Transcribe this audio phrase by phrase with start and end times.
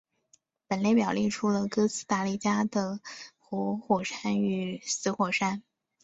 [0.65, 2.99] 本列表列出了哥斯达黎加的
[3.37, 5.61] 活火山与死火山。